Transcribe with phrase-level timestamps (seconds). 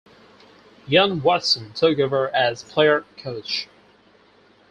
[0.89, 3.67] Ian Watson took over as player-coach.